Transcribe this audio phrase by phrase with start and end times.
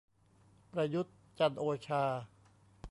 [0.71, 2.03] ประยุทธ์ จันทร์โอชา